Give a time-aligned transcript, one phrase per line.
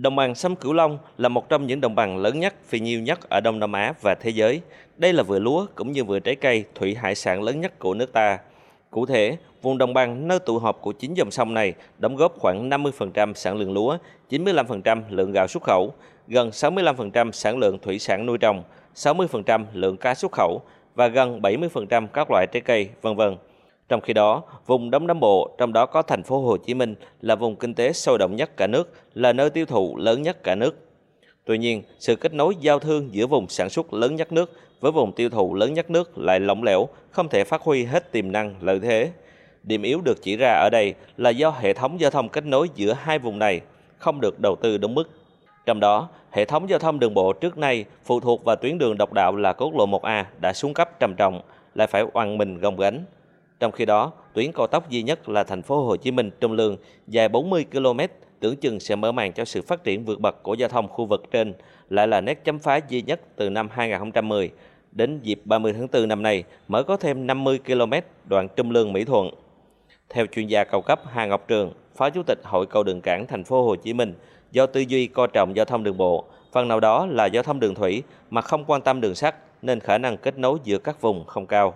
[0.00, 3.00] Đồng bằng sông Cửu Long là một trong những đồng bằng lớn nhất, phì nhiêu
[3.00, 4.60] nhất ở Đông Nam Á và thế giới.
[4.96, 7.94] Đây là vựa lúa cũng như vựa trái cây, thủy hải sản lớn nhất của
[7.94, 8.38] nước ta.
[8.90, 12.38] Cụ thể, vùng đồng bằng nơi tụ họp của chín dòng sông này đóng góp
[12.38, 13.98] khoảng 50% sản lượng lúa,
[14.30, 15.94] 95% lượng gạo xuất khẩu,
[16.28, 18.62] gần 65% sản lượng thủy sản nuôi trồng,
[18.94, 20.62] 60% lượng cá xuất khẩu
[20.94, 23.36] và gần 70% các loại trái cây, vân vân.
[23.90, 26.94] Trong khi đó, vùng Đông Nam Bộ, trong đó có thành phố Hồ Chí Minh
[27.20, 30.42] là vùng kinh tế sôi động nhất cả nước, là nơi tiêu thụ lớn nhất
[30.42, 30.76] cả nước.
[31.44, 34.92] Tuy nhiên, sự kết nối giao thương giữa vùng sản xuất lớn nhất nước với
[34.92, 38.32] vùng tiêu thụ lớn nhất nước lại lỏng lẻo, không thể phát huy hết tiềm
[38.32, 39.10] năng lợi thế.
[39.62, 42.68] Điểm yếu được chỉ ra ở đây là do hệ thống giao thông kết nối
[42.74, 43.60] giữa hai vùng này
[43.98, 45.10] không được đầu tư đúng mức.
[45.66, 48.98] Trong đó, hệ thống giao thông đường bộ trước nay phụ thuộc vào tuyến đường
[48.98, 51.40] độc đạo là quốc lộ 1A đã xuống cấp trầm trọng,
[51.74, 53.04] lại phải oằn mình gồng gánh.
[53.60, 56.52] Trong khi đó, tuyến cao tốc duy nhất là thành phố Hồ Chí Minh Trung
[56.52, 58.00] Lương dài 40 km
[58.40, 61.06] tưởng chừng sẽ mở màn cho sự phát triển vượt bậc của giao thông khu
[61.06, 61.54] vực trên,
[61.90, 64.50] lại là nét chấm phá duy nhất từ năm 2010
[64.92, 67.92] đến dịp 30 tháng 4 năm nay mới có thêm 50 km
[68.24, 69.30] đoạn Trung Lương Mỹ Thuận.
[70.08, 73.26] Theo chuyên gia cao cấp Hà Ngọc Trường, Phó Chủ tịch Hội cầu đường cảng
[73.26, 74.14] thành phố Hồ Chí Minh,
[74.52, 77.60] do tư duy coi trọng giao thông đường bộ, phần nào đó là giao thông
[77.60, 81.00] đường thủy mà không quan tâm đường sắt nên khả năng kết nối giữa các
[81.00, 81.74] vùng không cao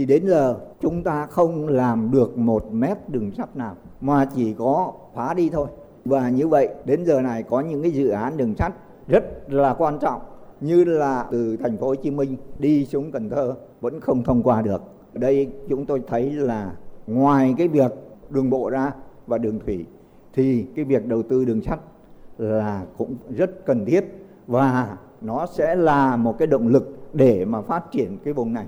[0.00, 4.54] thì đến giờ chúng ta không làm được một mét đường sắt nào, mà chỉ
[4.54, 5.66] có phá đi thôi
[6.04, 8.72] và như vậy, đến giờ này có những cái dự án đường sắt
[9.08, 10.20] rất là quan trọng,
[10.60, 14.42] như là từ thành phố Hồ Chí Minh đi xuống Cần Thơ vẫn không thông
[14.42, 14.82] qua được.
[15.12, 16.72] Đây chúng tôi thấy là
[17.06, 17.92] ngoài cái việc
[18.30, 18.92] đường bộ ra
[19.26, 19.84] và đường thủy,
[20.34, 21.80] thì cái việc đầu tư đường sắt
[22.38, 24.04] là cũng rất cần thiết,
[24.46, 28.66] và nó sẽ là một cái động lực để mà phát triển cái vùng này.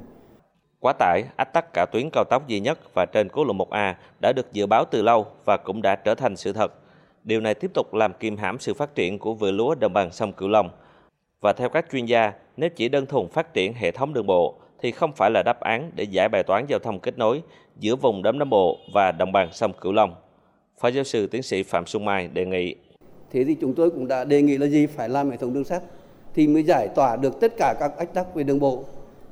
[0.82, 3.94] Quá tải, ách tắc cả tuyến cao tốc duy nhất và trên quốc lộ 1A
[4.20, 6.72] đã được dự báo từ lâu và cũng đã trở thành sự thật.
[7.24, 10.10] Điều này tiếp tục làm kiềm hãm sự phát triển của vựa lúa đồng bằng
[10.12, 10.70] sông Cửu Long.
[11.40, 14.54] Và theo các chuyên gia, nếu chỉ đơn thuần phát triển hệ thống đường bộ
[14.80, 17.42] thì không phải là đáp án để giải bài toán giao thông kết nối
[17.78, 20.14] giữa vùng Đông Nam Bộ và đồng bằng sông Cửu Long.
[20.80, 22.74] Phó giáo sư tiến sĩ Phạm Xuân Mai đề nghị.
[23.32, 25.64] Thế thì chúng tôi cũng đã đề nghị là gì phải làm hệ thống đường
[25.64, 25.82] sắt
[26.34, 28.84] thì mới giải tỏa được tất cả các ách tắc về đường bộ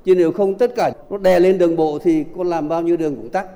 [0.05, 2.97] chứ nếu không tất cả nó đè lên đường bộ thì có làm bao nhiêu
[2.97, 3.47] đường cũng tắc.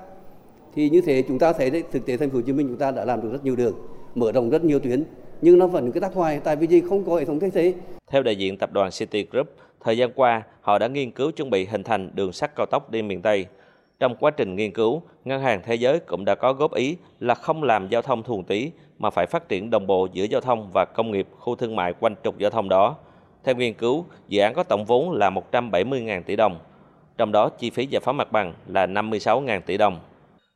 [0.75, 2.79] Thì như thế chúng ta thấy đấy thực tế thành phố Hồ Chí Minh chúng
[2.79, 3.75] ta đã làm được rất nhiều đường
[4.15, 5.05] mở rộng rất nhiều tuyến.
[5.41, 6.83] Nhưng nó vẫn cứ tắc hoài tại vì gì?
[6.89, 7.75] Không có hệ thống thay thế.
[8.11, 9.47] Theo đại diện tập đoàn City Group
[9.85, 12.91] thời gian qua họ đã nghiên cứu chuẩn bị hình thành đường sắt cao tốc
[12.91, 13.47] đi miền Tây.
[14.01, 17.35] Trong quá trình nghiên cứu, Ngân hàng Thế giới cũng đã có góp ý là
[17.35, 20.71] không làm giao thông thuần túy mà phải phát triển đồng bộ giữa giao thông
[20.73, 22.97] và công nghiệp khu thương mại quanh trục giao thông đó.
[23.45, 26.59] Theo nghiên cứu, dự án có tổng vốn là 170.000 tỷ đồng,
[27.19, 30.01] trong đó chi phí giải phóng mặt bằng là 56.000 tỷ đồng.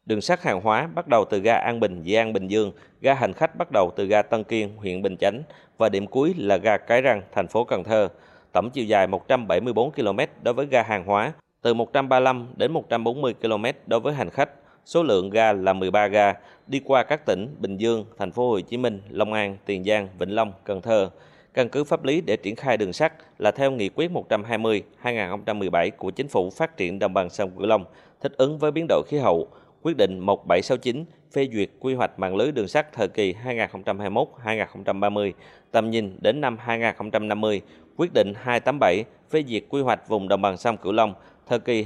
[0.06, 3.14] Đường sắt hàng hóa bắt đầu từ ga An Bình, Di An, Bình Dương, ga
[3.14, 5.42] hành khách bắt đầu từ ga Tân Kiên, huyện Bình Chánh
[5.78, 8.08] và điểm cuối là ga Cái Răng, thành phố Cần Thơ.
[8.52, 11.32] Tổng chiều dài 174 km đối với ga hàng hóa,
[11.62, 14.50] từ 135 đến 140 km đối với hành khách.
[14.84, 16.34] Số lượng ga là 13 ga,
[16.66, 20.08] đi qua các tỉnh Bình Dương, thành phố Hồ Chí Minh, Long An, Tiền Giang,
[20.18, 21.10] Vĩnh Long, Cần Thơ.
[21.54, 26.10] Căn cứ pháp lý để triển khai đường sắt là theo Nghị quyết 120-2017 của
[26.10, 27.84] Chính phủ phát triển đồng bằng sông Cửu Long,
[28.20, 29.48] thích ứng với biến đổi khí hậu,
[29.82, 35.32] quyết định 1769 phê duyệt quy hoạch mạng lưới đường sắt thời kỳ 2021-2030,
[35.70, 37.60] tầm nhìn đến năm 2050,
[37.96, 41.14] quyết định 287 phê duyệt quy hoạch vùng đồng bằng sông Cửu Long
[41.48, 41.84] thời kỳ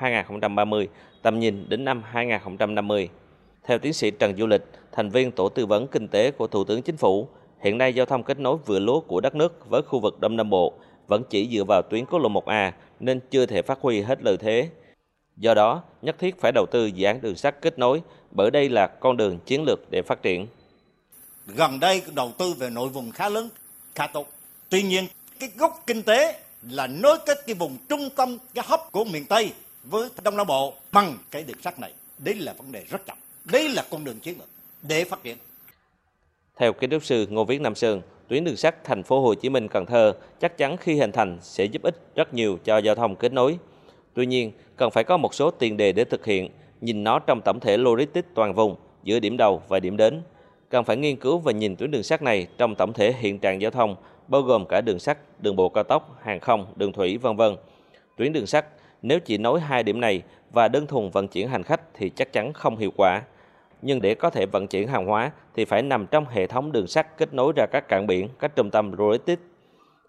[0.00, 0.86] 2021-2030,
[1.22, 3.08] tầm nhìn đến năm 2050.
[3.64, 6.64] Theo tiến sĩ Trần Du Lịch, thành viên Tổ tư vấn Kinh tế của Thủ
[6.64, 7.28] tướng Chính phủ,
[7.62, 10.36] Hiện nay giao thông kết nối vựa lúa của đất nước với khu vực Đông
[10.36, 10.72] Nam Bộ
[11.06, 14.36] vẫn chỉ dựa vào tuyến quốc lộ 1A nên chưa thể phát huy hết lợi
[14.36, 14.68] thế.
[15.36, 18.68] Do đó, nhất thiết phải đầu tư dự án đường sắt kết nối bởi đây
[18.68, 20.46] là con đường chiến lược để phát triển.
[21.46, 23.48] Gần đây đầu tư về nội vùng khá lớn,
[23.94, 24.26] khá tốt.
[24.68, 25.06] Tuy nhiên,
[25.40, 26.40] cái gốc kinh tế
[26.70, 29.52] là nối kết cái vùng trung tâm, cái hấp của miền Tây
[29.84, 31.92] với Đông Nam Bộ bằng cái đường sắt này.
[32.18, 33.18] đấy là vấn đề rất trọng.
[33.44, 34.48] đấy là con đường chiến lược
[34.82, 35.36] để phát triển.
[36.58, 39.48] Theo kiến trúc sư Ngô Viết Nam Sơn, tuyến đường sắt thành phố Hồ Chí
[39.48, 42.94] Minh Cần Thơ chắc chắn khi hình thành sẽ giúp ích rất nhiều cho giao
[42.94, 43.58] thông kết nối.
[44.14, 46.50] Tuy nhiên, cần phải có một số tiền đề để thực hiện,
[46.80, 50.22] nhìn nó trong tổng thể logistics toàn vùng giữa điểm đầu và điểm đến.
[50.68, 53.60] Cần phải nghiên cứu và nhìn tuyến đường sắt này trong tổng thể hiện trạng
[53.60, 53.96] giao thông,
[54.28, 57.56] bao gồm cả đường sắt, đường bộ cao tốc, hàng không, đường thủy, vân vân.
[58.16, 58.66] Tuyến đường sắt
[59.02, 60.22] nếu chỉ nối hai điểm này
[60.52, 63.22] và đơn thuần vận chuyển hành khách thì chắc chắn không hiệu quả
[63.82, 66.86] nhưng để có thể vận chuyển hàng hóa thì phải nằm trong hệ thống đường
[66.86, 69.42] sắt kết nối ra các cảng biển, các trung tâm logistics.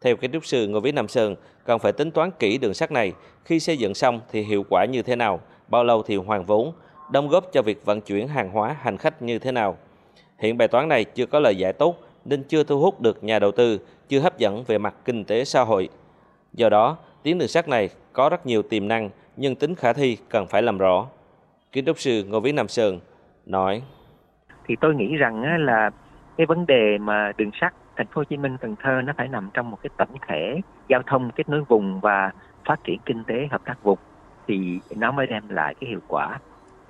[0.02, 1.36] Theo kiến trúc sư Ngô Viết Nam Sơn,
[1.66, 3.14] cần phải tính toán kỹ đường sắt này,
[3.46, 6.74] khi xây dựng xong thì hiệu quả như thế nào, bao lâu thì hoàn vốn,
[7.12, 9.78] đóng góp cho việc vận chuyển hàng hóa hành khách như thế nào.
[10.38, 13.40] Hiện bài toán này chưa có lời giải tốt nên chưa thu hút được nhà
[13.40, 13.80] đầu tư,
[14.10, 15.90] chưa hấp dẫn về mặt kinh tế xã hội.
[16.54, 20.18] Do đó, tuyến đường sắt này có rất nhiều tiềm năng nhưng tính khả thi
[20.30, 21.08] cần phải làm rõ.
[21.72, 23.00] Kiến trúc sư Ngô Viết Nam Sơn
[23.46, 23.84] nói:
[24.66, 25.90] Thì tôi nghĩ rằng là
[26.38, 29.28] cái vấn đề mà đường sắt thành phố Hồ Chí Minh Cần Thơ nó phải
[29.28, 32.32] nằm trong một cái tổng thể giao thông kết nối vùng và
[32.66, 34.00] phát triển kinh tế hợp tác vùng
[34.48, 36.40] thì nó mới đem lại cái hiệu quả.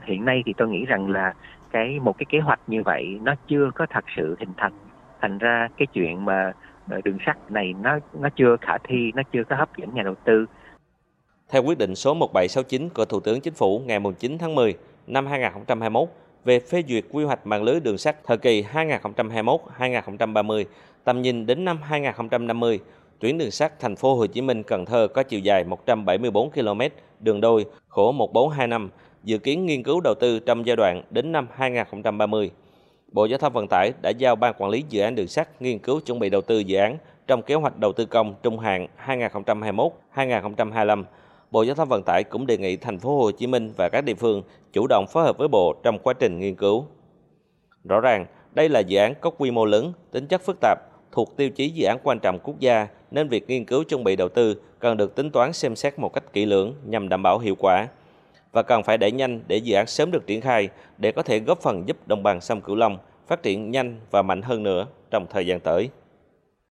[0.01, 1.33] Hiện nay thì tôi nghĩ rằng là
[1.71, 4.73] cái một cái kế hoạch như vậy nó chưa có thật sự hình thành.
[5.21, 6.51] Thành ra cái chuyện mà
[6.89, 10.03] ờ, đường sắt này nó nó chưa khả thi, nó chưa có hấp dẫn nhà
[10.03, 10.45] đầu tư.
[11.49, 14.73] Theo quyết định số 1769 của Thủ tướng Chính phủ ngày 9 tháng 10
[15.07, 16.09] năm 2021
[16.45, 20.65] về phê duyệt quy hoạch mạng lưới đường sắt thời kỳ 2021-2030,
[21.03, 22.79] tầm nhìn đến năm 2050,
[23.19, 26.81] tuyến đường sắt thành phố Hồ Chí Minh Cần Thơ có chiều dài 174 km,
[27.19, 28.89] đường đôi, khổ 1425,
[29.23, 32.51] dự kiến nghiên cứu đầu tư trong giai đoạn đến năm 2030.
[33.11, 35.79] Bộ Giao thông Vận tải đã giao Ban Quản lý Dự án Đường sắt nghiên
[35.79, 36.97] cứu chuẩn bị đầu tư dự án
[37.27, 38.87] trong kế hoạch đầu tư công trung hạn
[40.15, 41.03] 2021-2025
[41.53, 44.01] Bộ Giao thông Vận tải cũng đề nghị thành phố Hồ Chí Minh và các
[44.01, 46.85] địa phương chủ động phối hợp với Bộ trong quá trình nghiên cứu.
[47.83, 50.77] Rõ ràng, đây là dự án có quy mô lớn, tính chất phức tạp,
[51.11, 54.15] thuộc tiêu chí dự án quan trọng quốc gia nên việc nghiên cứu chuẩn bị
[54.15, 57.39] đầu tư cần được tính toán xem xét một cách kỹ lưỡng nhằm đảm bảo
[57.39, 57.87] hiệu quả
[58.51, 61.39] và cần phải đẩy nhanh để dự án sớm được triển khai để có thể
[61.39, 62.97] góp phần giúp đồng bằng sông Cửu Long
[63.27, 65.89] phát triển nhanh và mạnh hơn nữa trong thời gian tới.